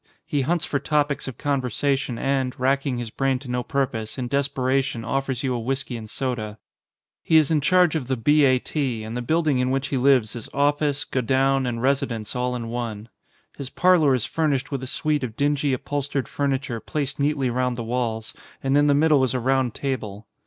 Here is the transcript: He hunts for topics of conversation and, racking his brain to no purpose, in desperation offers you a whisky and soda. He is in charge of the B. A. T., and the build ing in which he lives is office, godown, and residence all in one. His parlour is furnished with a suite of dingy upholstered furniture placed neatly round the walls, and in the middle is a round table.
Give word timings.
He 0.25 0.41
hunts 0.41 0.65
for 0.65 0.79
topics 0.79 1.27
of 1.27 1.37
conversation 1.37 2.17
and, 2.17 2.59
racking 2.59 2.97
his 2.97 3.11
brain 3.11 3.37
to 3.37 3.47
no 3.51 3.61
purpose, 3.61 4.17
in 4.17 4.27
desperation 4.29 5.05
offers 5.05 5.43
you 5.43 5.53
a 5.53 5.59
whisky 5.59 5.95
and 5.95 6.09
soda. 6.09 6.57
He 7.21 7.37
is 7.37 7.51
in 7.51 7.61
charge 7.61 7.93
of 7.93 8.07
the 8.07 8.17
B. 8.17 8.43
A. 8.45 8.57
T., 8.57 9.03
and 9.03 9.15
the 9.15 9.21
build 9.21 9.47
ing 9.47 9.59
in 9.59 9.69
which 9.69 9.89
he 9.89 9.97
lives 9.97 10.35
is 10.35 10.49
office, 10.55 11.05
godown, 11.05 11.67
and 11.67 11.83
residence 11.83 12.35
all 12.35 12.55
in 12.55 12.69
one. 12.69 13.09
His 13.55 13.69
parlour 13.69 14.15
is 14.15 14.25
furnished 14.25 14.71
with 14.71 14.81
a 14.81 14.87
suite 14.87 15.23
of 15.23 15.37
dingy 15.37 15.71
upholstered 15.71 16.27
furniture 16.27 16.79
placed 16.79 17.19
neatly 17.19 17.51
round 17.51 17.75
the 17.77 17.83
walls, 17.83 18.33
and 18.63 18.75
in 18.75 18.87
the 18.87 18.95
middle 18.95 19.23
is 19.23 19.35
a 19.35 19.39
round 19.39 19.75
table. 19.75 20.25